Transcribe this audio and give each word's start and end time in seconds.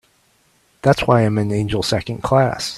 That's 0.81 1.05
why 1.05 1.21
I'm 1.21 1.37
an 1.37 1.51
angel 1.51 1.83
Second 1.83 2.23
Class. 2.23 2.69